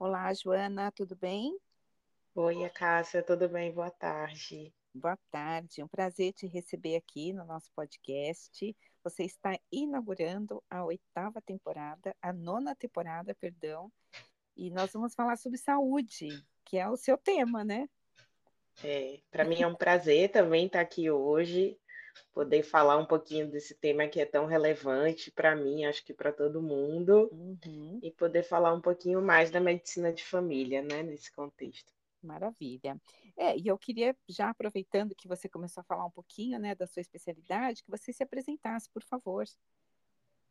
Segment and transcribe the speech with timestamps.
[0.00, 1.58] Olá, Joana, tudo bem?
[2.32, 3.72] Oi, Cássia, tudo bem?
[3.72, 4.72] Boa tarde.
[4.94, 8.76] Boa tarde, um prazer te receber aqui no nosso podcast.
[9.02, 13.90] Você está inaugurando a oitava temporada, a nona temporada, perdão,
[14.56, 16.28] e nós vamos falar sobre saúde,
[16.64, 17.88] que é o seu tema, né?
[18.84, 21.76] É, para mim é um prazer também estar aqui hoje,
[22.32, 26.32] poder falar um pouquinho desse tema que é tão relevante para mim, acho que para
[26.32, 31.32] todo mundo, Uhum, e poder falar um pouquinho mais da medicina de família, né, nesse
[31.32, 31.92] contexto.
[32.22, 33.00] maravilha.
[33.36, 36.86] É, e eu queria, já aproveitando que você começou a falar um pouquinho, né, da
[36.86, 39.44] sua especialidade, que você se apresentasse, por favor.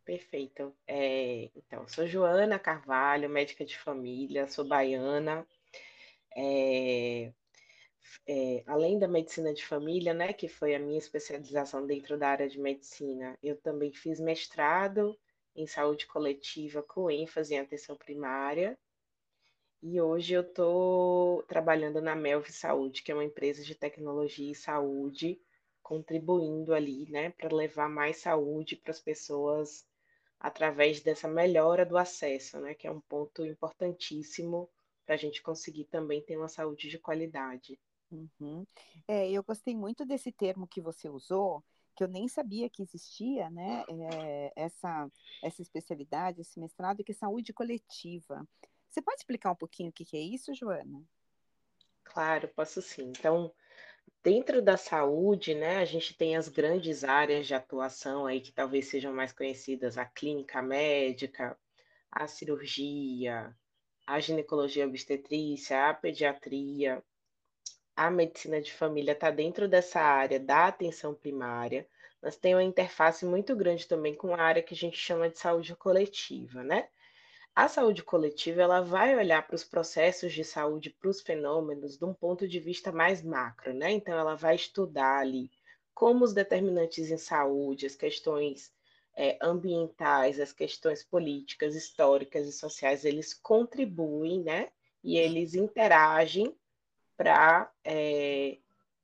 [0.06, 0.74] Perfeito.
[0.88, 5.46] É, então, sou Joana Carvalho, médica de família, sou baiana.
[6.36, 7.34] É,
[8.28, 12.50] é, além da medicina de família, né, que foi a minha especialização dentro da área
[12.50, 15.18] de medicina, eu também fiz mestrado
[15.56, 18.78] em saúde coletiva com ênfase em atenção primária.
[19.82, 24.56] E hoje eu estou trabalhando na Melv Saúde, que é uma empresa de tecnologia e
[24.56, 25.40] saúde,
[25.82, 29.86] contribuindo ali, né, para levar mais saúde para as pessoas
[30.40, 34.70] através dessa melhora do acesso, né, que é um ponto importantíssimo
[35.06, 37.80] para a gente conseguir também ter uma saúde de qualidade.
[38.12, 38.66] Uhum.
[39.08, 41.64] É, eu gostei muito desse termo que você usou,
[41.96, 43.84] que eu nem sabia que existia, né?
[43.90, 45.10] é, essa,
[45.44, 48.48] essa especialidade, esse mestrado, que é saúde coletiva.
[48.88, 51.04] Você pode explicar um pouquinho o que que é isso, Joana?
[52.04, 53.10] Claro, posso sim.
[53.10, 53.52] Então,
[54.24, 58.88] dentro da saúde, né, a gente tem as grandes áreas de atuação aí que talvez
[58.88, 61.58] sejam mais conhecidas, a clínica médica,
[62.12, 63.56] a cirurgia,
[64.06, 67.04] a ginecologia obstetrícia, a pediatria,
[67.98, 71.90] a medicina de família está dentro dessa área da atenção primária,
[72.22, 75.40] mas tem uma interface muito grande também com a área que a gente chama de
[75.40, 76.90] saúde coletiva, né?
[77.56, 82.06] A saúde coletiva, ela vai olhar para os processos de saúde, para os fenômenos, de
[82.06, 83.92] um ponto de vista mais macro, né?
[83.94, 85.50] Então, ela vai estudar ali
[85.92, 88.72] como os determinantes em saúde, as questões
[89.16, 94.70] é, ambientais, as questões políticas, históricas e sociais, eles contribuem, né?
[95.04, 96.56] E eles interagem
[97.18, 98.58] para é,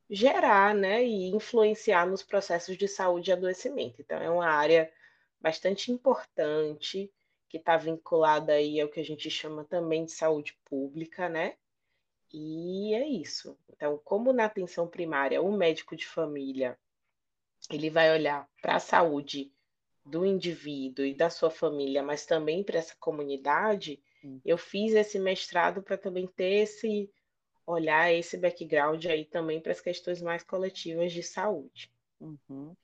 [0.09, 1.03] gerar, né?
[1.03, 4.01] E influenciar nos processos de saúde e adoecimento.
[4.01, 4.91] Então, é uma área
[5.41, 7.11] bastante importante
[7.49, 11.55] que está vinculada aí ao que a gente chama também de saúde pública, né?
[12.31, 13.57] E é isso.
[13.69, 16.77] Então, como na atenção primária, o médico de família
[17.69, 19.51] ele vai olhar para a saúde
[20.05, 25.19] do indivíduo e da sua família, mas também para essa comunidade, Hum, eu fiz esse
[25.19, 27.11] mestrado para também ter esse
[27.65, 31.91] olhar, esse background aí também para as questões mais coletivas de saúde.
[32.19, 32.75] Uhum.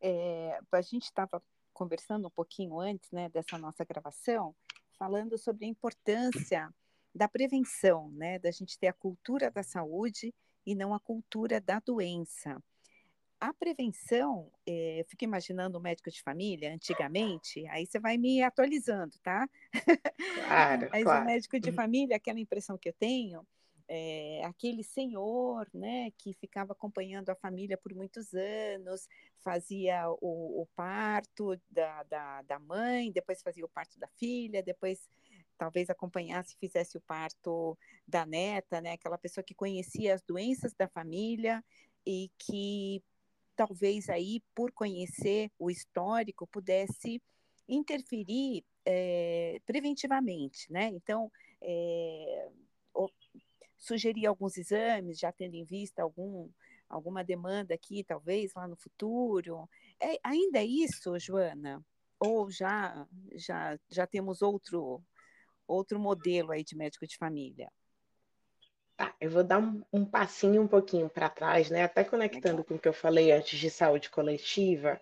[0.00, 4.54] É, a gente estava conversando um pouquinho antes, né, dessa nossa gravação,
[4.98, 6.72] falando sobre a importância
[7.14, 10.34] da prevenção, né, da gente ter a cultura da saúde
[10.66, 12.62] e não a cultura da doença.
[13.40, 18.42] A prevenção, eh, eu fico imaginando o médico de família, antigamente, aí você vai me
[18.42, 19.48] atualizando, tá?
[20.34, 21.24] Claro, Mas o claro.
[21.24, 23.46] médico de família, aquela impressão que eu tenho,
[23.88, 30.68] é aquele senhor, né, que ficava acompanhando a família por muitos anos, fazia o, o
[30.76, 35.08] parto da, da, da mãe, depois fazia o parto da filha, depois
[35.56, 37.76] talvez acompanhasse e fizesse o parto
[38.06, 41.64] da neta, né, aquela pessoa que conhecia as doenças da família
[42.06, 43.02] e que
[43.56, 47.20] talvez aí, por conhecer o histórico, pudesse
[47.68, 50.86] interferir é, preventivamente, né?
[50.86, 52.48] Então, é,
[53.78, 56.50] sugerir alguns exames, já tendo em vista algum,
[56.88, 59.68] alguma demanda aqui, talvez, lá no futuro.
[60.00, 61.80] É, ainda é isso, Joana?
[62.18, 65.00] Ou já, já, já temos outro,
[65.66, 67.70] outro modelo aí de médico de família?
[68.96, 71.84] Tá, eu vou dar um, um passinho um pouquinho para trás, né?
[71.84, 75.00] Até conectando com o que eu falei antes de saúde coletiva.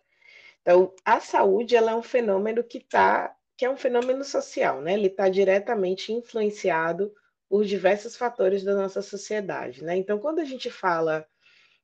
[0.61, 4.93] Então, a saúde ela é um fenômeno que tá, que é um fenômeno social, né?
[4.93, 7.11] Ele está diretamente influenciado
[7.49, 9.97] por diversos fatores da nossa sociedade, né?
[9.97, 11.27] Então, quando a gente fala,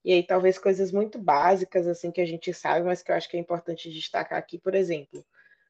[0.05, 3.29] e aí talvez coisas muito básicas assim que a gente sabe, mas que eu acho
[3.29, 5.25] que é importante destacar aqui, por exemplo,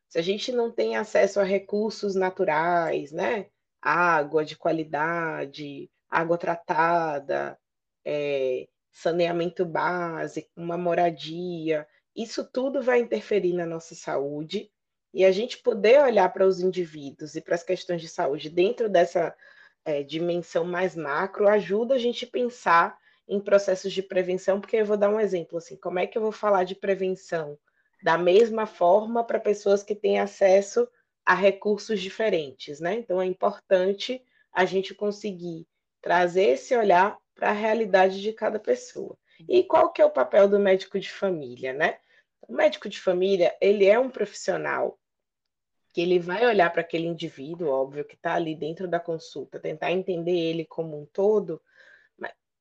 [0.08, 3.46] se a gente não tem acesso a recursos naturais, né?
[3.80, 7.58] Água de qualidade, água tratada,
[8.04, 14.70] é, saneamento básico, uma moradia, isso tudo vai interferir na nossa saúde.
[15.14, 18.88] E a gente poder olhar para os indivíduos e para as questões de saúde dentro
[18.88, 19.34] dessa
[19.84, 22.98] é, dimensão mais macro ajuda a gente a pensar
[23.28, 26.22] em processos de prevenção, porque eu vou dar um exemplo assim, como é que eu
[26.22, 27.58] vou falar de prevenção
[28.02, 30.88] da mesma forma para pessoas que têm acesso
[31.24, 32.94] a recursos diferentes, né?
[32.94, 35.66] Então é importante a gente conseguir
[36.00, 39.16] trazer esse olhar para a realidade de cada pessoa.
[39.48, 41.98] E qual que é o papel do médico de família, né?
[42.40, 44.98] O médico de família, ele é um profissional
[45.92, 49.92] que ele vai olhar para aquele indivíduo, óbvio, que está ali dentro da consulta, tentar
[49.92, 51.60] entender ele como um todo,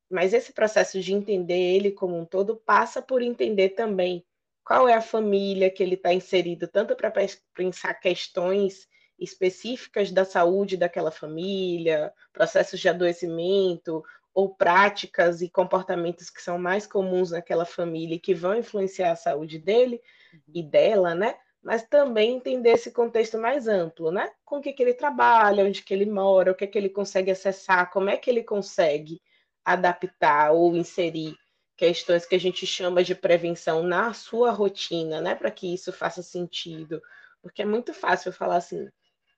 [0.09, 4.25] mas esse processo de entender ele como um todo passa por entender também
[4.63, 7.11] qual é a família que ele está inserido, tanto para
[7.53, 8.87] pensar questões
[9.17, 16.85] específicas da saúde daquela família, processos de adoecimento ou práticas e comportamentos que são mais
[16.85, 20.01] comuns naquela família e que vão influenciar a saúde dele
[20.33, 20.41] uhum.
[20.53, 21.35] e dela, né?
[21.63, 24.31] Mas também entender esse contexto mais amplo, né?
[24.43, 27.29] Com o que, que ele trabalha, onde que ele mora, o que, que ele consegue
[27.31, 29.21] acessar, como é que ele consegue
[29.63, 31.37] adaptar ou inserir
[31.77, 36.21] questões que a gente chama de prevenção na sua rotina, né, para que isso faça
[36.21, 37.01] sentido.
[37.41, 38.87] Porque é muito fácil falar assim,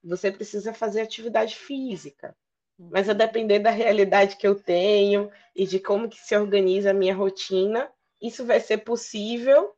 [0.03, 2.35] você precisa fazer atividade física.
[2.77, 6.93] Mas a depender da realidade que eu tenho e de como que se organiza a
[6.93, 7.89] minha rotina,
[8.21, 9.73] isso vai ser possível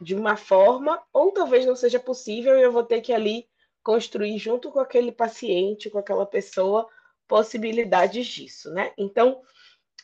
[0.00, 3.46] de uma forma, ou talvez não seja possível e eu vou ter que ali
[3.82, 6.88] construir junto com aquele paciente, com aquela pessoa,
[7.28, 8.92] possibilidades disso, né?
[8.96, 9.42] Então,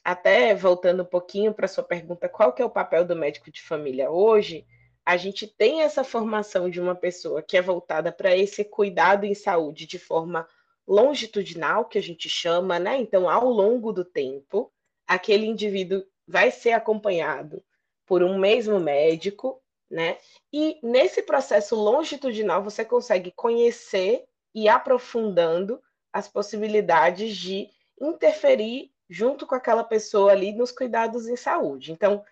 [0.04, 3.60] até voltando um pouquinho para sua pergunta, qual que é o papel do médico de
[3.62, 4.66] família hoje?
[5.04, 9.34] A gente tem essa formação de uma pessoa que é voltada para esse cuidado em
[9.34, 10.46] saúde de forma
[10.87, 12.98] longitudinal, que a gente chama, né?
[12.98, 14.72] Então, ao longo do tempo,
[15.06, 17.62] aquele indivíduo vai ser acompanhado
[18.06, 19.60] por um mesmo médico,
[19.90, 20.18] né?
[20.52, 24.24] E nesse processo longitudinal você consegue conhecer
[24.54, 25.80] e aprofundando
[26.12, 27.68] as possibilidades de
[28.00, 31.92] interferir junto com aquela pessoa ali nos cuidados em saúde.
[31.92, 32.24] Então,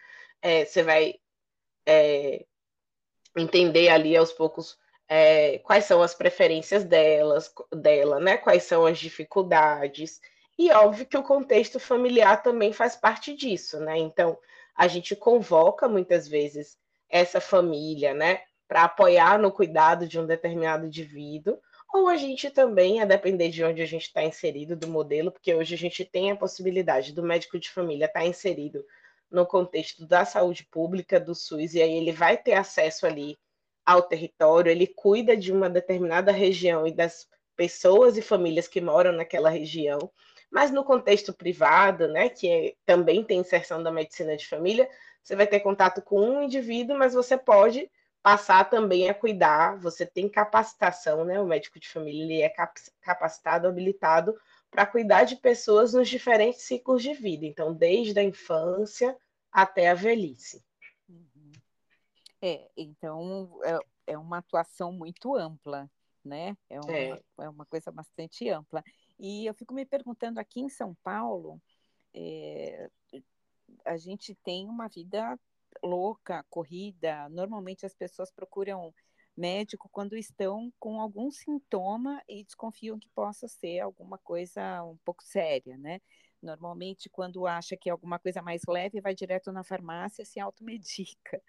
[0.43, 1.15] é, você vai
[1.87, 2.45] é,
[3.37, 4.79] entender ali aos poucos
[5.09, 8.37] é, quais são as preferências delas, dela, né?
[8.37, 10.21] Quais são as dificuldades.
[10.59, 13.99] E óbvio que o contexto familiar também faz parte disso, né?
[13.99, 14.39] Então,
[14.75, 16.79] a gente convoca muitas vezes
[17.15, 21.57] essa família, né, para apoiar no cuidado de um determinado indivíduo,
[21.93, 25.55] ou a gente também, a depender de onde a gente está inserido do modelo, porque
[25.55, 28.85] hoje a gente tem a possibilidade do médico de família estar tá inserido
[29.31, 33.39] no contexto da saúde pública, do SUS, e aí ele vai ter acesso ali
[33.87, 39.13] ao território, ele cuida de uma determinada região e das pessoas e famílias que moram
[39.13, 40.11] naquela região,
[40.51, 44.89] mas no contexto privado, né, que é, também tem inserção da medicina de família,
[45.25, 47.91] você vai ter contato com um indivíduo, mas você pode
[48.23, 51.41] passar também a cuidar, você tem capacitação, né?
[51.41, 52.53] O médico de família ele é
[53.01, 54.39] capacitado, habilitado
[54.71, 59.17] para cuidar de pessoas nos diferentes ciclos de vida, então desde a infância
[59.51, 60.63] até a velhice.
[61.09, 61.53] Uhum.
[62.43, 63.79] É, então é,
[64.13, 65.91] é uma atuação muito ampla,
[66.23, 66.57] né?
[66.69, 67.23] É uma, é.
[67.41, 68.83] é uma coisa bastante ampla.
[69.19, 71.61] E eu fico me perguntando aqui em São Paulo,
[72.13, 72.91] é,
[73.85, 75.39] a gente tem uma vida
[75.83, 77.29] louca, corrida.
[77.29, 78.95] Normalmente as pessoas procuram
[79.37, 85.25] médico quando estão com algum sintoma e desconfiam que possa ser alguma coisa um pouco
[85.25, 86.01] séria, né?
[86.41, 91.43] Normalmente, quando acha que é alguma coisa mais leve, vai direto na farmácia, se automedica.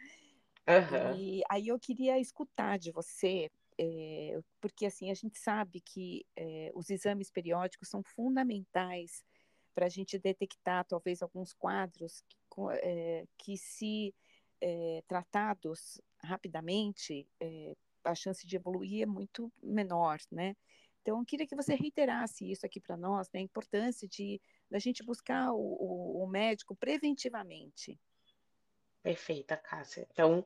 [0.68, 1.16] Uhum.
[1.16, 6.72] E aí eu queria escutar de você, é, porque assim, a gente sabe que é,
[6.74, 9.24] os exames periódicos são fundamentais
[9.76, 12.38] para a gente detectar talvez alguns quadros que,
[12.82, 14.16] é, que se
[14.62, 20.56] é, tratados rapidamente, é, a chance de evoluir é muito menor, né?
[21.02, 23.40] Então, eu queria que você reiterasse isso aqui para nós, né?
[23.40, 24.42] A importância de
[24.72, 28.00] da gente buscar o, o, o médico preventivamente.
[29.04, 30.08] Perfeita, Cássia.
[30.12, 30.44] Então,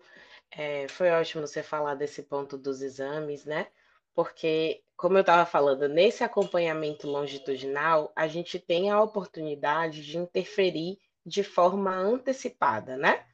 [0.51, 3.67] é, foi ótimo você falar desse ponto dos exames, né?
[4.19, 10.97] Porque, como eu estava falando, nesse acompanhamento longitudinal, a gente tem a oportunidade de interferir
[11.25, 13.25] de forma antecipada, né?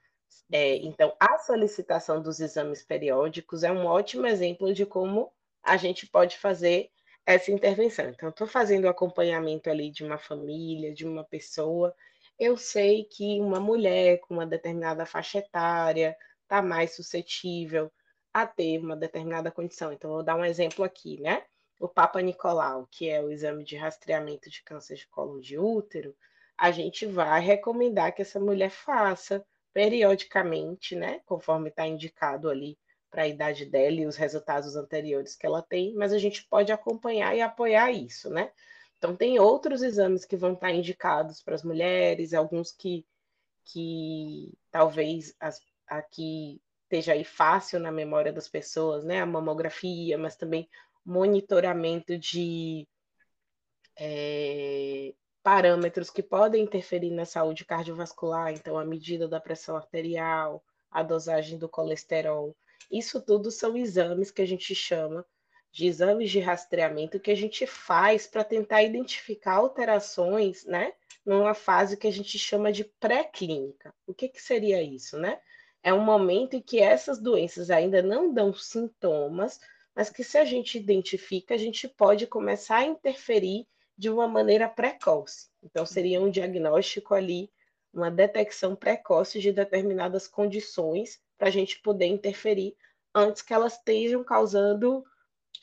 [0.51, 6.05] É, então, a solicitação dos exames periódicos é um ótimo exemplo de como a gente
[6.05, 6.91] pode fazer
[7.25, 8.07] essa intervenção.
[8.09, 11.95] Então, estou fazendo o acompanhamento ali de uma família, de uma pessoa.
[12.37, 17.91] Eu sei que uma mulher com uma determinada faixa etária está mais suscetível
[18.35, 19.93] a ter uma determinada condição.
[19.93, 21.45] Então, vou dar um exemplo aqui, né?
[21.79, 26.13] O Papa Nicolau, que é o exame de rastreamento de câncer de colo de útero,
[26.57, 32.77] a gente vai recomendar que essa mulher faça periodicamente, né, conforme está indicado ali
[33.09, 36.73] para a idade dela e os resultados anteriores que ela tem, mas a gente pode
[36.73, 38.51] acompanhar e apoiar isso, né?
[38.97, 43.05] Então, tem outros exames que vão estar tá indicados para as mulheres, alguns que,
[43.63, 49.21] que talvez as, aqui esteja aí fácil na memória das pessoas, né?
[49.21, 50.69] A mamografia, mas também
[51.05, 52.87] monitoramento de
[53.97, 55.13] é,
[55.43, 61.57] parâmetros que podem interferir na saúde cardiovascular, então a medida da pressão arterial, a dosagem
[61.57, 62.55] do colesterol.
[62.91, 65.25] Isso tudo são exames que a gente chama
[65.71, 70.93] de exames de rastreamento que a gente faz para tentar identificar alterações, né,
[71.25, 73.93] numa fase que a gente chama de pré-clínica.
[74.07, 75.39] O que, que seria isso, né?
[75.85, 79.59] É um momento em que essas doenças ainda não dão sintomas,
[79.95, 84.67] mas que se a gente identifica, a gente pode começar a interferir de uma maneira
[84.67, 85.47] precoce.
[85.61, 87.51] Então, seria um diagnóstico ali,
[87.93, 92.75] uma detecção precoce de determinadas condições para a gente poder interferir
[93.13, 95.05] antes que elas estejam causando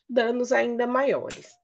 [0.09, 1.59] danos ainda maiores.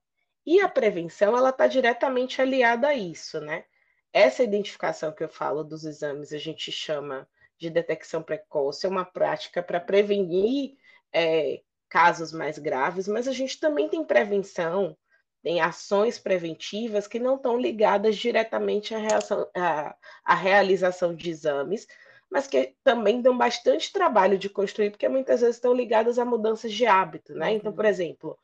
[0.45, 3.67] E a prevenção, ela está diretamente aliada a isso, né?
[4.13, 9.05] Essa identificação que eu falo dos exames, a gente chama de detecção precoce, é uma
[9.05, 10.77] prática para prevenir
[11.13, 14.97] é, casos mais graves, mas a gente também tem prevenção,
[15.43, 21.87] tem ações preventivas que não estão ligadas diretamente à, reação, à, à realização de exames,
[22.31, 26.73] mas que também dão bastante trabalho de construir, porque muitas vezes estão ligadas a mudanças
[26.73, 27.49] de hábito, né?
[27.49, 27.57] Uhum.
[27.57, 28.39] Então, por exemplo,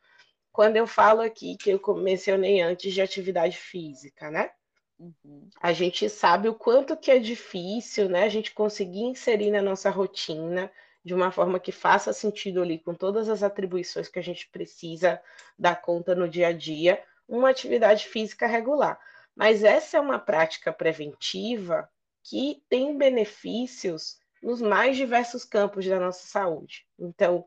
[0.51, 4.49] quando eu falo aqui que eu mencionei antes de atividade física, né?
[4.99, 5.49] Uhum.
[5.61, 8.23] A gente sabe o quanto que é difícil, né?
[8.23, 10.71] A gente conseguir inserir na nossa rotina
[11.03, 15.21] de uma forma que faça sentido ali com todas as atribuições que a gente precisa
[15.57, 18.99] dar conta no dia a dia, uma atividade física regular.
[19.35, 21.87] Mas essa é uma prática preventiva
[22.23, 26.87] que tem benefícios nos mais diversos campos da nossa saúde.
[26.97, 27.45] Então,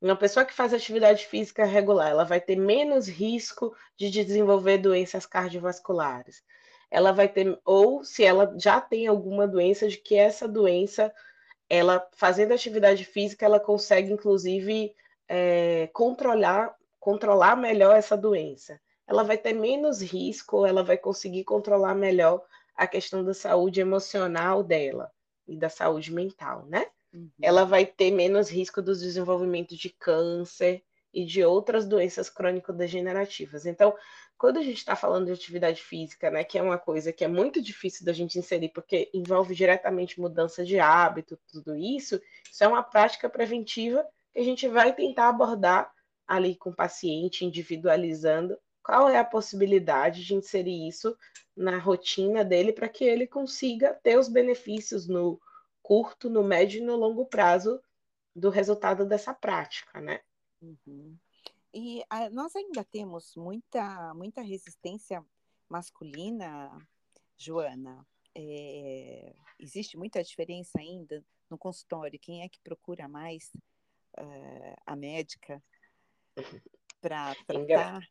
[0.00, 5.26] uma pessoa que faz atividade física regular, ela vai ter menos risco de desenvolver doenças
[5.26, 6.42] cardiovasculares.
[6.90, 11.12] Ela vai ter, ou se ela já tem alguma doença, de que essa doença,
[11.68, 14.94] ela fazendo atividade física, ela consegue, inclusive,
[15.28, 18.80] é, controlar, controlar melhor essa doença.
[19.06, 22.42] Ela vai ter menos risco, ela vai conseguir controlar melhor
[22.74, 25.10] a questão da saúde emocional dela
[25.46, 26.86] e da saúde mental, né?
[27.12, 27.30] Uhum.
[27.40, 33.66] Ela vai ter menos risco dos desenvolvimentos de câncer e de outras doenças crônico-degenerativas.
[33.66, 33.94] Então,
[34.36, 37.28] quando a gente está falando de atividade física, né, que é uma coisa que é
[37.28, 42.68] muito difícil da gente inserir, porque envolve diretamente mudança de hábito, tudo isso, isso é
[42.68, 45.92] uma prática preventiva que a gente vai tentar abordar
[46.26, 51.16] ali com o paciente, individualizando qual é a possibilidade de inserir isso
[51.56, 55.40] na rotina dele para que ele consiga ter os benefícios no
[55.82, 57.80] curto, no médio e no longo prazo
[58.36, 60.20] do resultado dessa prática, né?
[60.60, 61.16] Uhum.
[61.72, 65.24] E a, ah, nós ainda temos muita, muita resistência
[65.68, 66.70] masculina,
[67.36, 68.06] Joana.
[68.34, 72.18] É, existe muita diferença ainda no consultório.
[72.18, 73.50] Quem é que procura mais
[74.18, 75.62] uh, a médica
[77.00, 78.02] para tratar?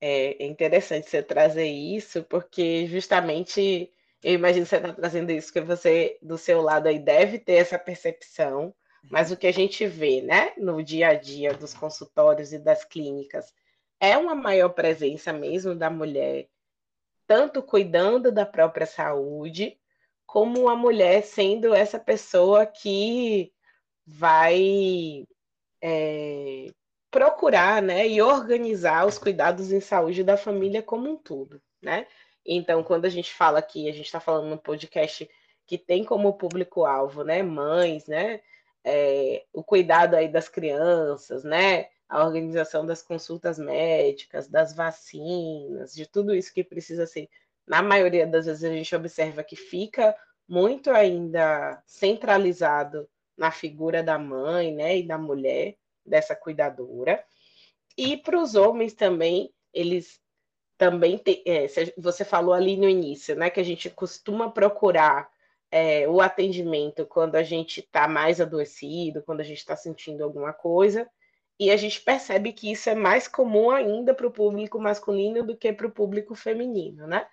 [0.00, 5.60] É interessante você trazer isso, porque justamente eu imagino que você está trazendo isso, que
[5.60, 8.74] você, do seu lado aí, deve ter essa percepção,
[9.10, 12.84] mas o que a gente vê, né, no dia a dia dos consultórios e das
[12.84, 13.52] clínicas,
[14.00, 16.48] é uma maior presença mesmo da mulher,
[17.26, 19.78] tanto cuidando da própria saúde,
[20.26, 23.52] como a mulher sendo essa pessoa que
[24.06, 25.26] vai
[25.82, 26.66] é,
[27.10, 32.06] procurar, né, e organizar os cuidados em saúde da família como um todo, né?
[32.44, 35.28] Então, quando a gente fala aqui, a gente está falando no podcast
[35.66, 38.40] que tem como público-alvo, né, mães, né,
[38.88, 46.06] é, o cuidado aí das crianças, né, a organização das consultas médicas, das vacinas, de
[46.06, 47.28] tudo isso que precisa ser.
[47.66, 50.16] Na maioria das vezes a gente observa que fica
[50.48, 57.22] muito ainda centralizado na figura da mãe, né, e da mulher, dessa cuidadora.
[57.96, 60.18] E para os homens também, eles
[60.78, 61.66] também é,
[61.98, 65.28] você falou ali no início, né, que a gente costuma procurar
[65.70, 70.52] é, o atendimento quando a gente está mais adoecido, quando a gente está sentindo alguma
[70.52, 71.08] coisa,
[71.60, 75.56] e a gente percebe que isso é mais comum ainda para o público masculino do
[75.56, 77.26] que para o público feminino, né?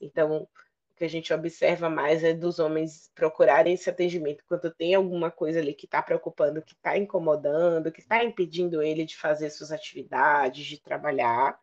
[0.00, 4.94] Então, o que a gente observa mais é dos homens procurarem esse atendimento quando tem
[4.94, 9.50] alguma coisa ali que está preocupando, que está incomodando, que está impedindo ele de fazer
[9.50, 11.58] suas atividades, de trabalhar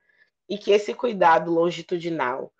[0.49, 2.51] e que esse cuidado longitudinal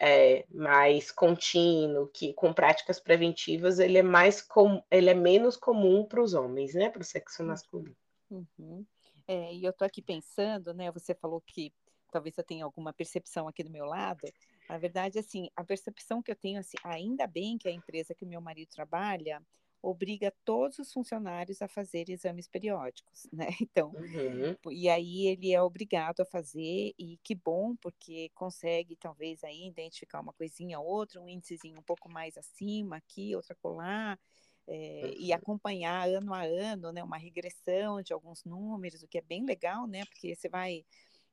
[0.00, 6.04] é, mais contínuo, que com práticas preventivas, ele é mais com, ele é menos comum
[6.04, 7.48] para os homens, né, para o sexo uhum.
[7.48, 7.96] masculino.
[8.30, 8.84] Uhum.
[9.26, 10.90] É, e eu estou aqui pensando, né?
[10.90, 11.72] Você falou que
[12.12, 14.20] talvez eu tenha alguma percepção aqui do meu lado.
[14.68, 18.24] Na verdade, assim, a percepção que eu tenho, assim, ainda bem que a empresa que
[18.24, 19.42] meu marido trabalha,
[19.84, 23.48] obriga todos os funcionários a fazer exames periódicos, né?
[23.60, 24.72] Então, uhum.
[24.72, 30.20] e aí ele é obrigado a fazer, e que bom, porque consegue talvez aí identificar
[30.20, 34.18] uma coisinha ou outra, um índicezinho um pouco mais acima aqui, outra colar,
[34.66, 35.14] é, uhum.
[35.18, 39.44] e acompanhar ano a ano, né, uma regressão de alguns números, o que é bem
[39.44, 40.04] legal, né?
[40.06, 40.84] Porque você vai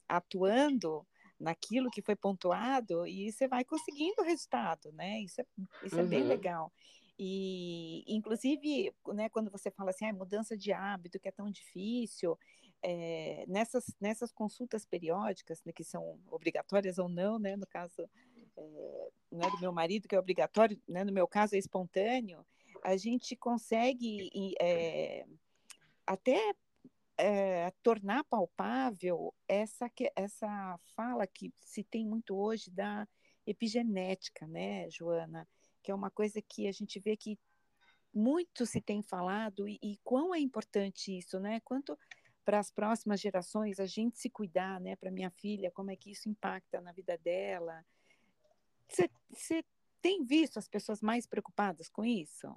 [0.09, 1.07] atuando
[1.39, 5.21] naquilo que foi pontuado e você vai conseguindo o resultado, né?
[5.21, 5.45] Isso é,
[5.83, 6.01] isso uhum.
[6.01, 6.27] é bem uhum.
[6.27, 6.73] legal.
[7.23, 12.35] E, inclusive, né, quando você fala assim, ah, mudança de hábito, que é tão difícil,
[12.81, 18.09] é, nessas, nessas consultas periódicas, né, que são obrigatórias ou não, né, no caso
[18.57, 22.43] é, né, do meu marido, que é obrigatório, né, no meu caso é espontâneo,
[22.83, 25.23] a gente consegue é,
[26.07, 26.55] até
[27.83, 33.07] tornar palpável essa, essa fala que se tem muito hoje da
[33.45, 35.47] epigenética, né, Joana?
[35.81, 37.37] Que é uma coisa que a gente vê que
[38.13, 41.59] muito se tem falado e, e quão é importante isso, né?
[41.61, 41.97] Quanto
[42.43, 44.95] para as próximas gerações a gente se cuidar, né?
[44.95, 47.85] Para minha filha, como é que isso impacta na vida dela?
[49.29, 49.63] Você
[50.01, 52.53] tem visto as pessoas mais preocupadas com isso?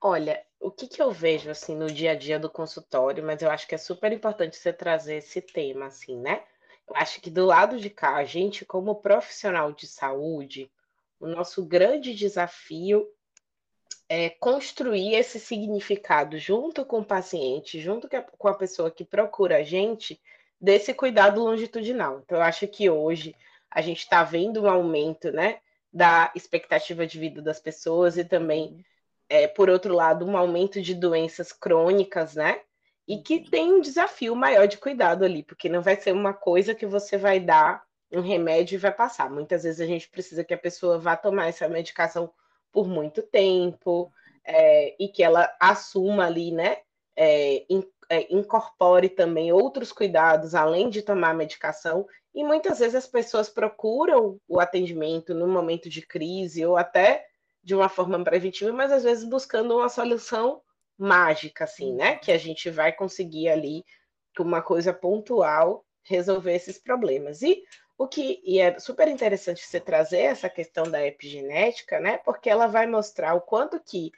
[0.00, 3.50] Olha, o que que eu vejo, assim, no dia a dia do consultório, mas eu
[3.50, 6.44] acho que é super importante você trazer esse tema, assim, né?
[6.86, 10.70] Eu acho que do lado de cá, a gente, como profissional de saúde,
[11.24, 13.06] o nosso grande desafio
[14.08, 19.62] é construir esse significado junto com o paciente, junto com a pessoa que procura a
[19.62, 20.20] gente,
[20.60, 22.20] desse cuidado longitudinal.
[22.20, 23.34] Então, eu acho que hoje
[23.70, 25.60] a gente está vendo um aumento, né,
[25.92, 28.84] da expectativa de vida das pessoas e também uhum
[29.28, 32.60] é, por outro lado, um aumento de doenças crônicas, né?
[33.06, 33.44] E que uhum.
[33.44, 37.16] tem um desafio maior de cuidado ali, porque não vai ser uma coisa que você
[37.18, 39.30] vai dar um remédio e vai passar.
[39.30, 42.32] Muitas vezes a gente precisa que a pessoa vá tomar essa medicação
[42.72, 44.12] por muito tempo
[44.44, 46.78] é, e que ela assuma ali, né?
[47.16, 52.06] É, in, é, incorpore também outros cuidados além de tomar a medicação.
[52.34, 57.24] E muitas vezes as pessoas procuram o atendimento no momento de crise ou até
[57.62, 60.60] de uma forma preventiva, mas às vezes buscando uma solução
[60.98, 62.16] mágica, assim, né?
[62.16, 63.84] Que a gente vai conseguir ali,
[64.36, 67.40] com uma coisa pontual, resolver esses problemas.
[67.40, 67.62] E
[67.96, 72.18] o que e é super interessante você trazer essa questão da epigenética, né?
[72.18, 74.10] Porque ela vai mostrar o quanto que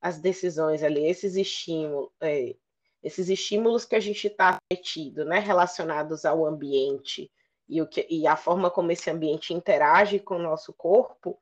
[0.00, 2.54] as decisões ali, esses estímulos, é,
[3.02, 5.38] esses estímulos que a gente está metido, né?
[5.38, 7.30] Relacionados ao ambiente
[7.68, 11.38] e, o que, e a forma como esse ambiente interage com o nosso corpo,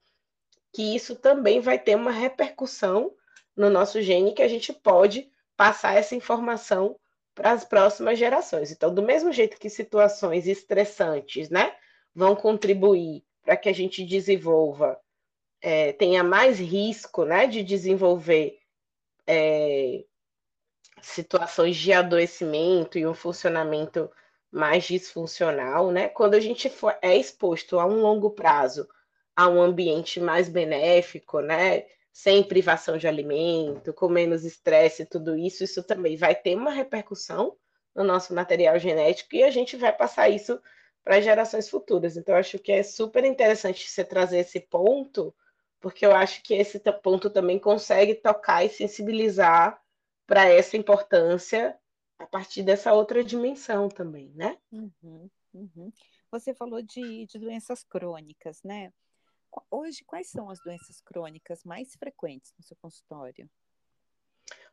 [0.72, 3.12] que isso também vai ter uma repercussão
[3.54, 6.98] no nosso gene que a gente pode passar essa informação
[7.34, 8.70] para as próximas gerações.
[8.70, 11.74] Então, do mesmo jeito que situações estressantes, né,
[12.14, 14.98] vão contribuir para que a gente desenvolva,
[15.60, 18.58] é, tenha mais risco, né, de desenvolver
[19.26, 20.04] é,
[21.00, 24.10] situações de adoecimento e um funcionamento
[24.50, 26.08] mais disfuncional, né?
[26.08, 28.86] Quando a gente for, é exposto a um longo prazo
[29.34, 31.86] a um ambiente mais benéfico, né?
[32.12, 37.56] Sem privação de alimento, com menos estresse, tudo isso, isso também vai ter uma repercussão
[37.94, 40.60] no nosso material genético e a gente vai passar isso
[41.04, 42.16] para gerações futuras.
[42.16, 45.34] Então, acho que é super interessante você trazer esse ponto,
[45.80, 49.82] porque eu acho que esse ponto também consegue tocar e sensibilizar
[50.26, 51.76] para essa importância
[52.18, 54.56] a partir dessa outra dimensão também, né?
[54.70, 55.92] Uhum, uhum.
[56.30, 58.92] Você falou de, de doenças crônicas, né?
[59.70, 63.50] Hoje, quais são as doenças crônicas mais frequentes no seu consultório?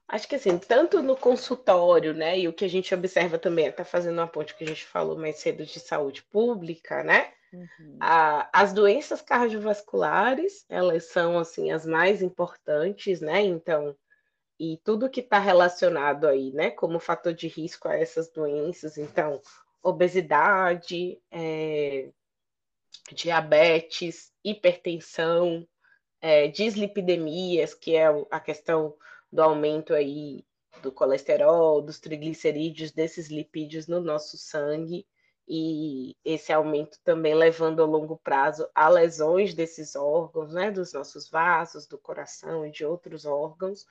[0.09, 3.85] Acho que assim, tanto no consultório, né, e o que a gente observa também, está
[3.85, 7.31] fazendo uma ponte que a gente falou mais cedo de saúde pública, né?
[7.53, 7.97] Uhum.
[7.99, 13.41] A, as doenças cardiovasculares, elas são assim as mais importantes, né?
[13.41, 13.95] Então,
[14.59, 19.39] e tudo que está relacionado aí, né, como fator de risco a essas doenças, então,
[19.81, 22.09] obesidade, é,
[23.11, 25.67] diabetes, hipertensão,
[26.19, 28.95] é, dislipidemias, que é a questão
[29.31, 30.45] do aumento aí
[30.81, 35.05] do colesterol, dos triglicerídeos, desses lipídios no nosso sangue,
[35.47, 41.27] e esse aumento também levando a longo prazo a lesões desses órgãos, né, dos nossos
[41.27, 43.85] vasos, do coração e de outros órgãos.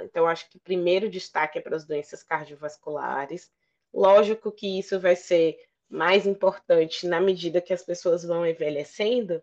[0.00, 3.50] Então, acho que primeiro destaque é para as doenças cardiovasculares.
[3.92, 5.58] Lógico que isso vai ser
[5.88, 9.42] mais importante na medida que as pessoas vão envelhecendo,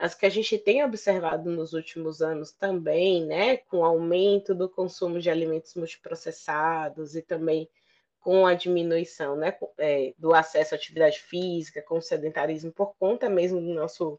[0.00, 4.66] as que a gente tem observado nos últimos anos também, né, com o aumento do
[4.66, 7.68] consumo de alimentos multiprocessados e também
[8.18, 13.28] com a diminuição né, é, do acesso à atividade física, com o sedentarismo, por conta
[13.28, 14.18] mesmo do nosso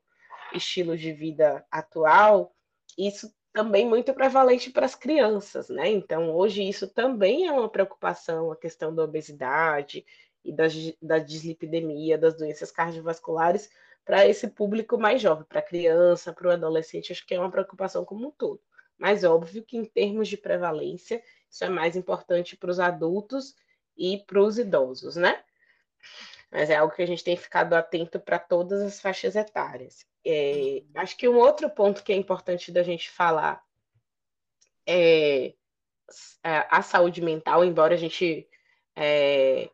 [0.53, 2.53] estilo de vida atual,
[2.95, 5.89] isso também muito prevalente para as crianças, né?
[5.89, 10.05] Então, hoje isso também é uma preocupação, a questão da obesidade
[10.43, 10.65] e da,
[11.01, 13.69] da dislipidemia, das doenças cardiovasculares,
[14.05, 17.51] para esse público mais jovem, para a criança, para o adolescente, acho que é uma
[17.51, 18.61] preocupação como um todo.
[18.97, 23.55] Mas óbvio que em termos de prevalência, isso é mais importante para os adultos
[23.97, 25.43] e para os idosos, né?
[26.51, 30.05] Mas é algo que a gente tem ficado atento para todas as faixas etárias.
[30.25, 33.63] É, acho que um outro ponto que é importante da gente falar
[34.85, 35.53] é
[36.43, 38.47] a saúde mental, embora a gente
[38.95, 39.69] é,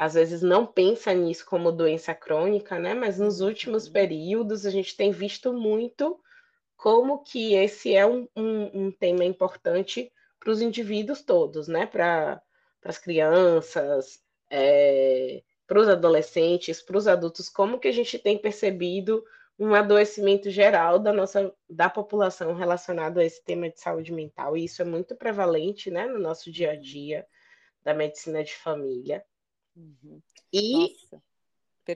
[0.00, 2.94] às vezes não pensa nisso como doença crônica, né?
[2.94, 3.92] Mas nos últimos uhum.
[3.92, 6.18] períodos a gente tem visto muito
[6.74, 11.84] como que esse é um, um, um tema importante para os indivíduos todos, né?
[11.84, 12.40] Para
[12.82, 19.22] as crianças, é, para os adolescentes, para os adultos, como que a gente tem percebido
[19.58, 24.64] um adoecimento geral da nossa da população relacionado a esse tema de saúde mental, e
[24.64, 27.26] isso é muito prevalente né, no nosso dia a dia
[27.84, 29.22] da medicina de família.
[29.76, 30.20] Uhum.
[30.52, 30.96] E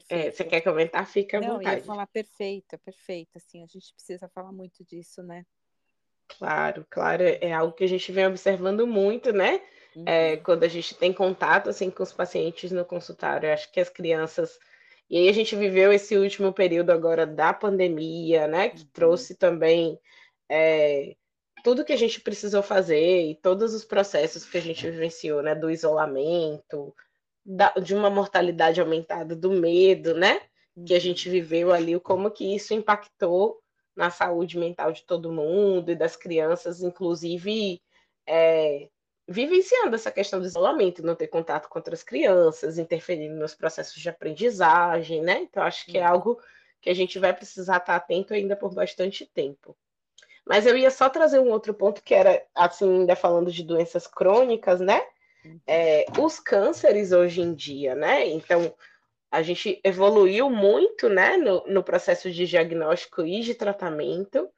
[0.08, 1.06] é, você quer comentar?
[1.06, 1.76] Fica à Não, vontade.
[1.76, 3.38] Eu ia falar perfeita, perfeita.
[3.38, 5.44] Assim, a gente precisa falar muito disso, né?
[6.26, 9.56] Claro, claro, é algo que a gente vem observando muito, né?
[9.56, 10.04] É, uhum.
[10.06, 13.78] É, quando a gente tem contato assim com os pacientes no consultório, eu acho que
[13.78, 14.58] as crianças
[15.08, 18.70] e aí a gente viveu esse último período agora da pandemia, né?
[18.70, 18.88] Que uhum.
[18.92, 19.98] trouxe também
[20.48, 21.14] é,
[21.62, 25.54] tudo que a gente precisou fazer e todos os processos que a gente vivenciou, né?
[25.54, 26.94] Do isolamento,
[27.44, 30.40] da, de uma mortalidade aumentada, do medo, né?
[30.86, 31.32] Que a gente uhum.
[31.32, 33.60] viveu ali, como que isso impactou
[33.94, 37.80] na saúde mental de todo mundo e das crianças, inclusive
[38.26, 38.88] é,
[39.28, 44.08] vivenciando essa questão do isolamento, não ter contato com outras crianças, interferindo nos processos de
[44.08, 45.40] aprendizagem, né?
[45.40, 46.12] Então, acho que é uhum.
[46.12, 46.40] algo
[46.80, 49.76] que a gente vai precisar estar atento ainda por bastante tempo.
[50.44, 54.06] Mas eu ia só trazer um outro ponto que era, assim, ainda falando de doenças
[54.06, 55.02] crônicas, né?
[55.66, 58.26] É, os cânceres hoje em dia, né?
[58.28, 58.74] Então,
[59.30, 64.48] a gente evoluiu muito, né, no, no processo de diagnóstico e de tratamento,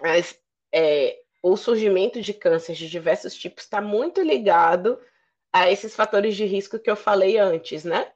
[0.00, 0.38] mas
[0.72, 4.98] é, o surgimento de câncer de diversos tipos está muito ligado
[5.52, 8.12] a esses fatores de risco que eu falei antes, né?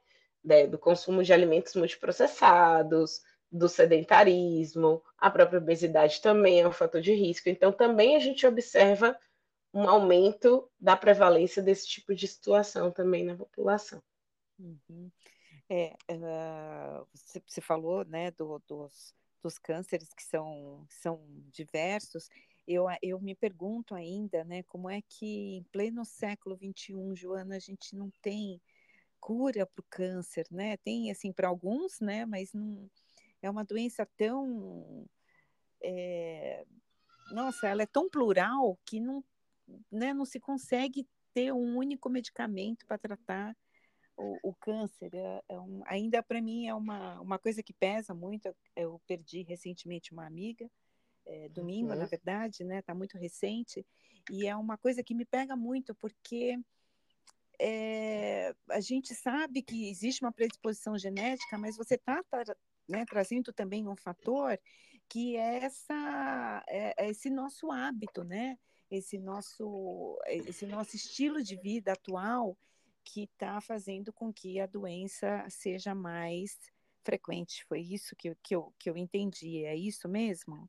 [0.69, 7.13] do consumo de alimentos multiprocessados, do sedentarismo, a própria obesidade também é um fator de
[7.13, 7.49] risco.
[7.49, 9.17] Então, também a gente observa
[9.75, 14.01] um aumento da prevalência desse tipo de situação também na população.
[14.57, 15.11] Uhum.
[15.69, 22.29] É, uh, você, você, falou né, do, dos, dos cânceres que são, são diversos,
[22.65, 27.59] eu, eu me pergunto ainda, né, como é que em pleno século XXI, Joana, a
[27.59, 28.61] gente não tem
[29.19, 30.77] cura para o câncer, né?
[30.77, 32.89] Tem, assim, para alguns, né, mas não,
[33.41, 35.05] é uma doença tão...
[35.81, 36.65] É,
[37.31, 39.23] nossa, ela é tão plural que não,
[39.91, 43.55] né, não se consegue ter um único medicamento para tratar
[44.17, 45.13] o, o, câncer.
[45.13, 48.55] É, é um, ainda para mim é uma, uma coisa que pesa muito.
[48.75, 50.69] Eu perdi recentemente uma amiga,
[51.25, 51.99] é, domingo, uhum.
[51.99, 52.79] na verdade, né?
[52.79, 53.85] Está muito recente
[54.31, 56.57] e é uma coisa que me pega muito porque
[57.59, 62.21] é, a gente sabe que existe uma predisposição genética, mas você está
[62.87, 64.59] né, trazendo também um fator
[65.07, 68.57] que é essa é, é esse nosso hábito, né?
[68.89, 72.57] Esse nosso esse nosso estilo de vida atual
[73.03, 76.57] que está fazendo com que a doença seja mais
[77.03, 77.63] frequente.
[77.65, 79.63] Foi isso que, que, eu, que eu entendi.
[79.63, 80.67] É isso mesmo?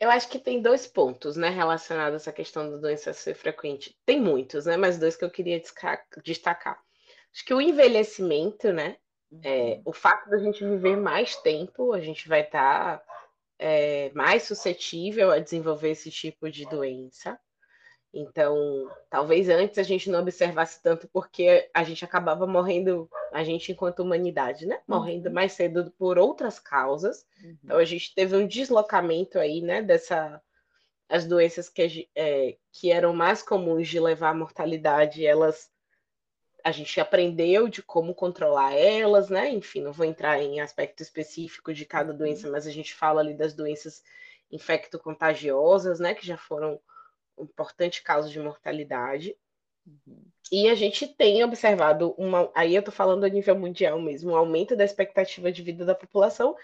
[0.00, 3.98] Eu acho que tem dois pontos, né, relacionados a essa questão da doença ser frequente.
[4.06, 5.60] Tem muitos, né, mas dois que eu queria
[6.24, 6.80] destacar.
[7.32, 8.96] Acho que o envelhecimento, né,
[9.42, 9.82] é, uhum.
[9.86, 13.04] o fato da gente viver mais tempo, a gente vai estar tá,
[13.58, 17.38] é, mais suscetível a desenvolver esse tipo de doença.
[18.18, 23.70] Então, talvez antes a gente não observasse tanto porque a gente acabava morrendo, a gente
[23.70, 24.80] enquanto humanidade, né?
[24.88, 25.34] Morrendo uhum.
[25.34, 27.26] mais cedo por outras causas.
[27.44, 27.58] Uhum.
[27.62, 29.82] Então a gente teve um deslocamento aí, né?
[29.82, 30.40] Dessa
[31.10, 35.70] as doenças que, é, que eram mais comuns de levar à mortalidade, elas
[36.64, 39.50] a gente aprendeu de como controlar elas, né?
[39.50, 42.18] Enfim, não vou entrar em aspecto específico de cada uhum.
[42.18, 44.02] doença, mas a gente fala ali das doenças
[44.50, 46.14] infecto-contagiosas, né?
[46.14, 46.80] Que já foram
[47.38, 49.36] importante causa de mortalidade.
[49.86, 50.24] Uhum.
[50.50, 54.36] E a gente tem observado uma, aí eu estou falando a nível mundial mesmo, um
[54.36, 56.56] aumento da expectativa de vida da população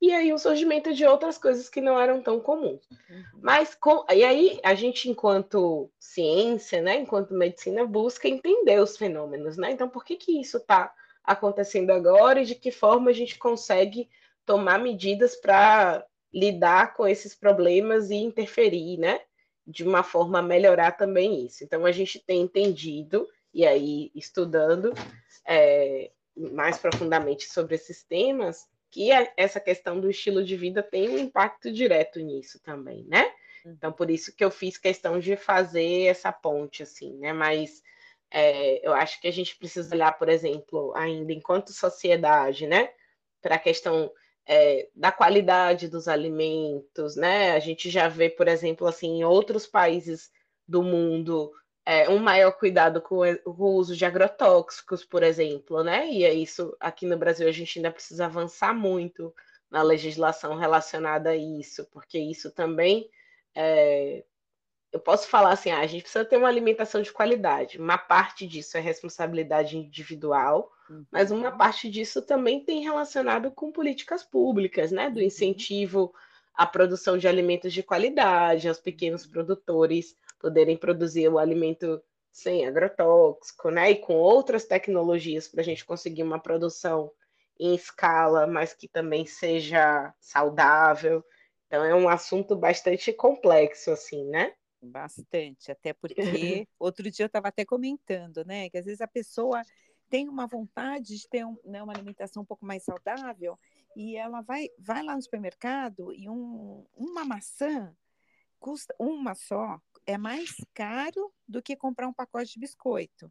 [0.00, 2.88] e aí o surgimento de outras coisas que não eram tão comuns.
[2.90, 3.24] Uhum.
[3.42, 9.58] Mas com, e aí a gente, enquanto ciência, né, enquanto medicina, busca entender os fenômenos,
[9.58, 9.70] né?
[9.70, 14.08] Então, por que que isso está acontecendo agora e de que forma a gente consegue
[14.46, 19.20] tomar medidas para lidar com esses problemas e interferir, né?
[19.70, 21.62] De uma forma a melhorar também isso.
[21.62, 24.92] Então, a gente tem entendido, e aí estudando
[25.46, 31.18] é, mais profundamente sobre esses temas, que essa questão do estilo de vida tem um
[31.18, 33.32] impacto direto nisso também, né?
[33.64, 33.72] Uhum.
[33.72, 37.32] Então, por isso que eu fiz questão de fazer essa ponte, assim, né?
[37.32, 37.82] Mas
[38.30, 42.90] é, eu acho que a gente precisa olhar, por exemplo, ainda enquanto sociedade, né?
[43.40, 44.10] Para a questão
[44.52, 47.52] é, da qualidade dos alimentos, né?
[47.52, 50.28] A gente já vê, por exemplo, assim, em outros países
[50.66, 51.52] do mundo,
[51.86, 56.10] é, um maior cuidado com o uso de agrotóxicos, por exemplo, né?
[56.10, 59.32] E é isso, aqui no Brasil, a gente ainda precisa avançar muito
[59.70, 63.08] na legislação relacionada a isso, porque isso também
[63.54, 64.24] é,
[64.92, 67.78] eu posso falar assim, ah, a gente precisa ter uma alimentação de qualidade.
[67.78, 71.04] Uma parte disso é responsabilidade individual, uhum.
[71.10, 75.08] mas uma parte disso também tem relacionado com políticas públicas, né?
[75.08, 75.26] Do uhum.
[75.26, 76.12] incentivo
[76.54, 83.70] à produção de alimentos de qualidade, aos pequenos produtores poderem produzir o alimento sem agrotóxico,
[83.70, 83.92] né?
[83.92, 87.12] E com outras tecnologias para a gente conseguir uma produção
[87.58, 91.24] em escala, mas que também seja saudável.
[91.66, 94.52] Então é um assunto bastante complexo, assim, né?
[94.82, 96.16] Bastante, até porque
[96.78, 98.70] outro dia eu estava até comentando, né?
[98.70, 99.62] Que às vezes a pessoa
[100.08, 103.56] tem uma vontade de ter um, né, uma alimentação um pouco mais saudável
[103.96, 107.94] e ela vai, vai lá no supermercado e um, uma maçã
[108.58, 113.30] custa uma só é mais caro do que comprar um pacote de biscoito.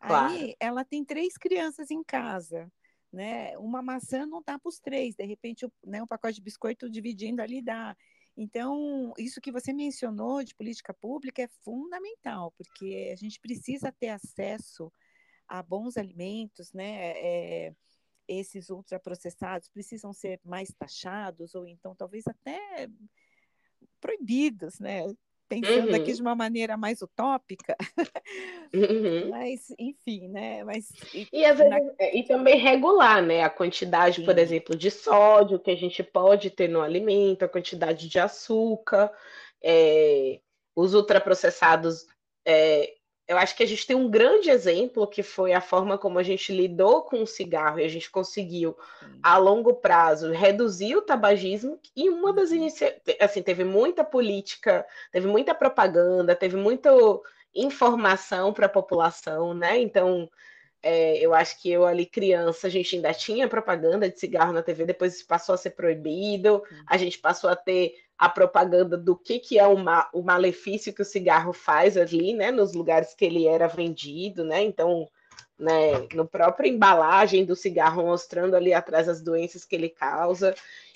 [0.00, 0.32] Claro.
[0.32, 2.70] Aí ela tem três crianças em casa,
[3.12, 3.56] né?
[3.58, 7.42] Uma maçã não dá para os três, de repente, né, um pacote de biscoito dividindo
[7.42, 7.96] ali dá.
[8.36, 14.08] Então, isso que você mencionou de política pública é fundamental, porque a gente precisa ter
[14.08, 14.92] acesso
[15.46, 17.12] a bons alimentos, né?
[17.16, 17.74] É,
[18.26, 22.88] esses ultraprocessados precisam ser mais taxados, ou então talvez até
[24.00, 25.02] proibidos, né?
[25.48, 25.94] Pensando uhum.
[25.94, 27.76] aqui de uma maneira mais utópica,
[28.74, 29.30] uhum.
[29.30, 30.64] mas enfim, né?
[30.64, 31.78] Mas, e, e, vezes, na...
[31.98, 33.42] É, e, também regular, né?
[33.42, 34.24] A quantidade, Sim.
[34.24, 39.12] por exemplo, de sódio que a gente pode ter no alimento, a quantidade de açúcar,
[39.62, 40.40] é,
[40.74, 42.06] os ultraprocessados
[42.46, 42.94] é,
[43.26, 46.22] eu acho que a gente tem um grande exemplo que foi a forma como a
[46.22, 48.76] gente lidou com o cigarro e a gente conseguiu,
[49.22, 51.78] a longo prazo, reduzir o tabagismo.
[51.96, 52.56] E uma das uhum.
[52.56, 56.90] iniciativas, assim, teve muita política, teve muita propaganda, teve muita
[57.54, 59.78] informação para a população, né?
[59.78, 60.28] Então,
[60.86, 64.62] é, eu acho que eu ali criança, a gente ainda tinha propaganda de cigarro na
[64.62, 69.16] TV, depois isso passou a ser proibido, a gente passou a ter a propaganda do
[69.16, 73.14] que, que é o, ma o malefício que o cigarro faz ali, né, nos lugares
[73.14, 75.08] que ele era vendido, né, então,
[75.58, 80.54] né, no próprio embalagem do cigarro mostrando ali atrás as doenças que ele causa,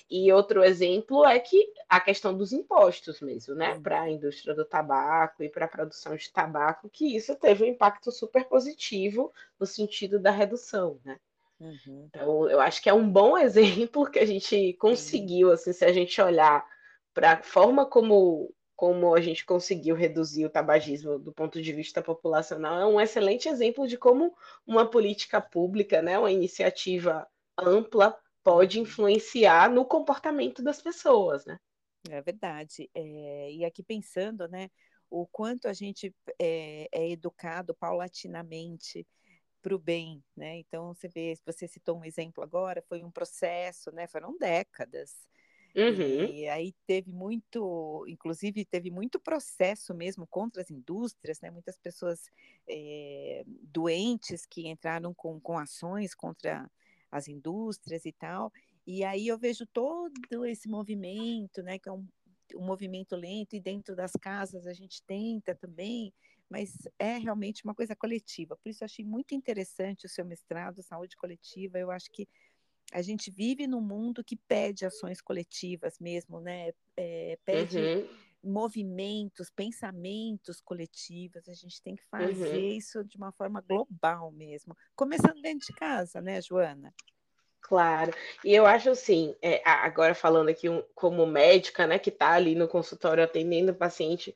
[0.09, 3.81] e outro exemplo é que a questão dos impostos mesmo, né, uhum.
[3.83, 7.67] para a indústria do tabaco e para a produção de tabaco, que isso teve um
[7.67, 11.19] impacto super positivo no sentido da redução, né.
[11.59, 12.07] Uhum.
[12.07, 15.93] Então, eu acho que é um bom exemplo que a gente conseguiu, assim, se a
[15.93, 16.65] gente olhar
[17.13, 22.01] para a forma como, como a gente conseguiu reduzir o tabagismo do ponto de vista
[22.01, 24.33] populacional, é um excelente exemplo de como
[24.65, 31.57] uma política pública, né, uma iniciativa ampla, pode influenciar no comportamento das pessoas, né?
[32.09, 32.89] É verdade.
[32.93, 34.69] É, e aqui pensando, né,
[35.09, 39.05] o quanto a gente é, é educado paulatinamente
[39.61, 40.57] para o bem, né?
[40.59, 44.07] Então você vê, você citou um exemplo agora, foi um processo, né?
[44.07, 45.27] Foram décadas
[45.75, 46.25] Uhum.
[46.25, 51.51] E aí teve muito, inclusive teve muito processo mesmo contra as indústrias, né?
[51.51, 52.29] Muitas pessoas
[52.67, 56.69] é, doentes que entraram com, com ações contra
[57.11, 58.51] as indústrias e tal.
[58.85, 61.77] E aí eu vejo todo esse movimento, né?
[61.77, 62.07] Que é um,
[62.55, 66.13] um movimento lento e dentro das casas a gente tenta também,
[66.49, 68.57] mas é realmente uma coisa coletiva.
[68.57, 71.77] Por isso eu achei muito interessante o seu mestrado, saúde coletiva.
[71.77, 72.27] Eu acho que
[72.91, 76.71] a gente vive num mundo que pede ações coletivas mesmo, né?
[76.97, 78.07] É, pede uhum.
[78.43, 81.47] Movimentos, pensamentos coletivos.
[81.47, 82.69] A gente tem que fazer uhum.
[82.77, 86.93] isso de uma forma global mesmo, começando dentro de casa, né, Joana?
[87.61, 88.13] Claro.
[88.43, 92.55] E eu acho assim, é, agora falando aqui um, como médica, né, que está ali
[92.55, 94.35] no consultório atendendo o paciente,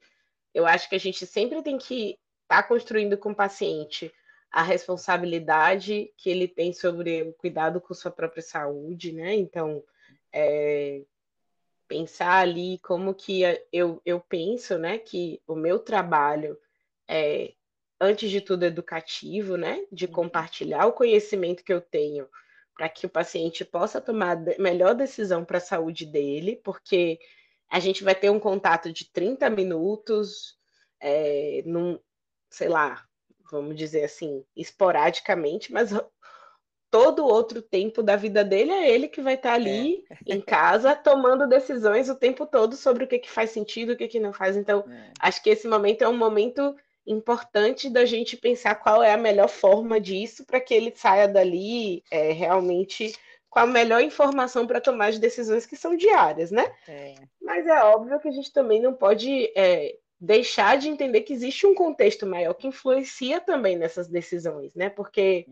[0.53, 4.13] eu acho que a gente sempre tem que estar tá construindo com o paciente
[4.51, 9.33] a responsabilidade que ele tem sobre o cuidado com sua própria saúde, né?
[9.33, 9.83] Então,
[10.31, 11.01] é,
[11.93, 16.57] pensar ali como que eu, eu penso, né, que o meu trabalho
[17.07, 17.53] é,
[18.01, 19.85] antes de tudo, educativo, né?
[19.91, 20.11] De uhum.
[20.11, 22.27] compartilhar o conhecimento que eu tenho
[22.75, 27.19] para que o paciente possa tomar a melhor decisão para a saúde dele, porque
[27.69, 30.57] a gente vai ter um contato de 30 minutos,
[30.99, 31.99] é, num,
[32.49, 33.05] sei lá,
[33.51, 35.91] vamos dizer assim, esporadicamente, mas
[36.93, 40.35] todo outro tempo da vida dele é ele que vai estar ali é.
[40.35, 44.07] em casa tomando decisões o tempo todo sobre o que, que faz sentido, o que,
[44.07, 44.55] que não faz.
[44.55, 45.09] Então, é.
[45.19, 46.75] acho que esse momento é um momento
[47.07, 52.03] importante da gente pensar qual é a melhor forma disso para que ele saia dali
[52.11, 53.11] é, realmente
[53.49, 56.71] com a melhor informação para tomar as decisões que são diárias, né?
[56.87, 57.15] É.
[57.41, 61.65] Mas é óbvio que a gente também não pode é, deixar de entender que existe
[61.65, 64.89] um contexto maior que influencia também nessas decisões, né?
[64.89, 65.47] Porque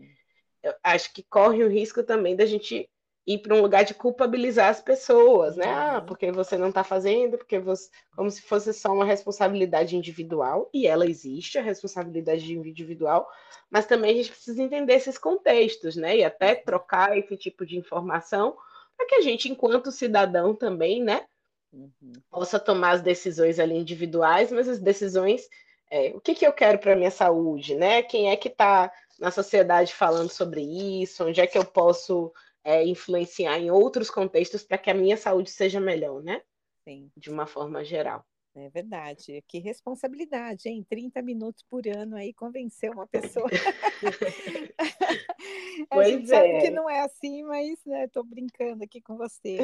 [0.62, 2.88] eu acho que corre o risco também da gente
[3.26, 5.66] ir para um lugar de culpabilizar as pessoas, né?
[5.66, 6.06] Ah, uhum.
[6.06, 7.88] porque você não está fazendo, porque você.
[8.16, 13.28] Como se fosse só uma responsabilidade individual, e ela existe, a responsabilidade individual,
[13.70, 16.16] mas também a gente precisa entender esses contextos, né?
[16.18, 18.56] E até trocar esse tipo de informação
[18.96, 21.24] para que a gente, enquanto cidadão, também, né?
[21.72, 22.12] Uhum.
[22.30, 25.48] Possa tomar as decisões ali individuais, mas as decisões.
[25.90, 28.02] É, o que, que eu quero para minha saúde, né?
[28.02, 31.24] Quem é que está na sociedade falando sobre isso?
[31.24, 32.32] Onde é que eu posso
[32.64, 36.42] é, influenciar em outros contextos para que a minha saúde seja melhor, né?
[36.86, 37.10] Sim.
[37.16, 38.24] De uma forma geral.
[38.54, 39.42] É verdade.
[39.48, 40.84] Que responsabilidade, hein?
[40.88, 43.48] 30 minutos por ano aí convencer uma pessoa.
[45.90, 46.26] a pois gente é.
[46.26, 49.58] sabe que não é assim, mas né, tô brincando aqui com você.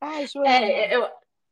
[0.00, 0.48] Ai, Joana.
[0.48, 1.08] É, eu,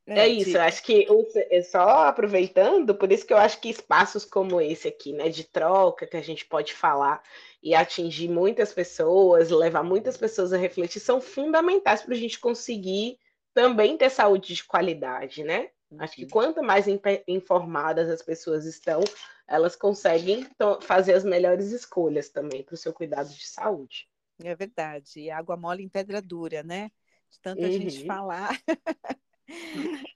[0.07, 1.07] é, é isso, eu acho que
[1.51, 5.42] é só aproveitando, por isso que eu acho que espaços como esse aqui, né, de
[5.42, 7.21] troca, que a gente pode falar
[7.61, 13.19] e atingir muitas pessoas, levar muitas pessoas a refletir, são fundamentais para a gente conseguir
[13.53, 15.71] também ter saúde de qualidade, né?
[15.99, 16.31] Acho que uhum.
[16.31, 16.87] quanto mais
[17.27, 19.03] informadas as pessoas estão,
[19.47, 20.47] elas conseguem
[20.83, 24.09] fazer as melhores escolhas também para o seu cuidado de saúde.
[24.42, 25.31] É verdade.
[25.31, 26.90] Água mole em pedra dura, né?
[27.31, 27.73] De tanta uhum.
[27.73, 28.51] gente falar.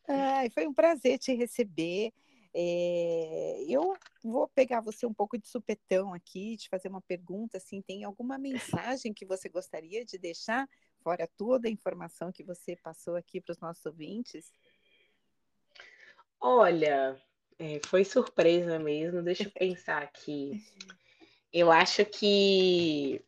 [0.09, 2.12] Ai, foi um prazer te receber.
[2.53, 7.81] É, eu vou pegar você um pouco de supetão aqui, te fazer uma pergunta, assim,
[7.81, 10.69] tem alguma mensagem que você gostaria de deixar,
[11.01, 14.53] fora toda a informação que você passou aqui para os nossos ouvintes?
[16.40, 17.21] Olha,
[17.59, 20.61] é, foi surpresa mesmo, deixa eu pensar aqui.
[21.53, 23.25] Eu acho que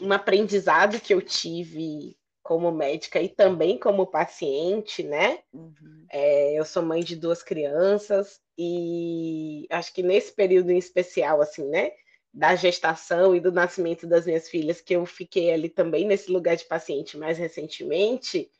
[0.00, 2.16] um aprendizado que eu tive
[2.48, 5.40] como médica e também como paciente, né?
[5.52, 6.06] Uhum.
[6.10, 11.68] É, eu sou mãe de duas crianças e acho que nesse período em especial, assim,
[11.68, 11.90] né?
[12.32, 16.56] Da gestação e do nascimento das minhas filhas, que eu fiquei ali também nesse lugar
[16.56, 18.50] de paciente mais recentemente,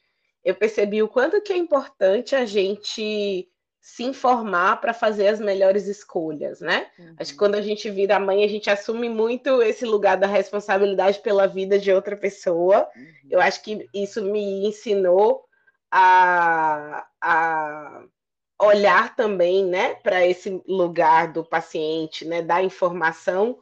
[0.45, 3.49] eu percebi o quanto que é importante a gente
[3.81, 6.89] se informar para fazer as melhores escolhas, né?
[6.99, 7.15] Uhum.
[7.19, 7.47] Acho que uhum.
[7.47, 11.79] quando a gente vira mãe, a gente assume muito esse lugar da responsabilidade pela vida
[11.79, 12.89] de outra pessoa.
[12.95, 13.07] Uhum.
[13.31, 15.45] Eu acho que isso me ensinou
[15.91, 18.03] a, a
[18.61, 23.59] olhar também, né, para esse lugar do paciente, né, da informação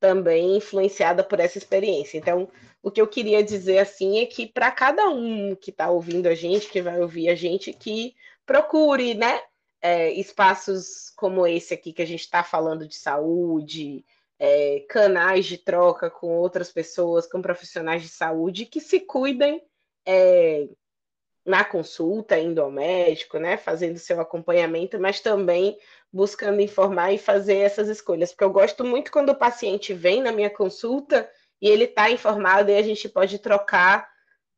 [0.00, 2.18] também influenciada por essa experiência.
[2.18, 2.48] Então,
[2.82, 6.34] o que eu queria dizer assim é que para cada um que está ouvindo a
[6.34, 9.40] gente, que vai ouvir a gente, que procure, né,
[9.82, 14.04] é, espaços como esse aqui que a gente está falando de saúde,
[14.38, 19.60] é, canais de troca com outras pessoas, com profissionais de saúde que se cuidem
[20.06, 20.68] é,
[21.44, 25.76] na consulta, indo ao médico, né, fazendo seu acompanhamento, mas também
[26.12, 30.30] buscando informar e fazer essas escolhas, porque eu gosto muito quando o paciente vem na
[30.30, 31.28] minha consulta
[31.60, 34.11] e ele está informado e a gente pode trocar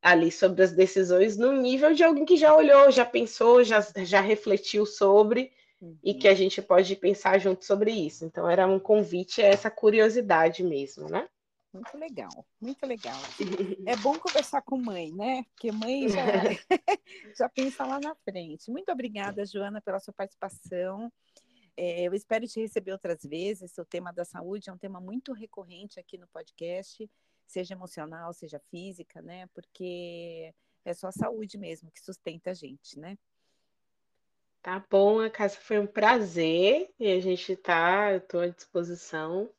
[0.05, 4.21] ali sobre as decisões no nível de alguém que já olhou, já pensou, já, já
[4.21, 5.97] refletiu sobre uhum.
[6.05, 8.27] e que a gente pode pensar junto sobre isso.
[8.27, 11.27] Então era um convite a essa curiosidade mesmo, né?
[11.73, 13.19] Muito legal, muito legal.
[13.88, 15.43] É bom conversar com mãe, né?
[15.55, 16.21] Porque mãe já,
[17.38, 18.71] já pensa lá na frente.
[18.71, 21.11] Muito obrigada, Joana, pela sua participação.
[21.79, 23.79] É, eu espero te receber outras vezes.
[23.79, 27.11] O tema da saúde é um tema muito recorrente aqui no podcast
[27.55, 29.47] seja emocional, seja física, né?
[29.55, 30.53] Porque
[30.85, 33.17] é só a saúde mesmo que sustenta a gente, né?
[34.61, 39.50] Tá bom, a casa foi um prazer e a gente tá, eu tô à disposição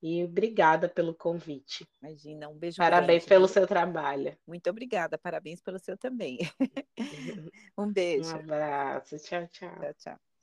[0.00, 1.86] e obrigada pelo convite.
[2.00, 2.76] Imagina, um beijo.
[2.76, 4.36] Parabéns grande, pelo seu trabalho.
[4.46, 6.38] Muito obrigada, parabéns pelo seu também.
[7.76, 8.30] um beijo.
[8.30, 9.76] Um abraço, tchau, tchau.
[9.80, 10.33] Tchau, tchau.